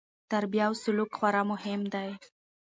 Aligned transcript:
تربیه 0.31 0.65
او 0.67 0.73
سلوک 0.83 1.11
خورا 1.17 1.41
مهم 1.51 1.81
دي. 1.93 2.09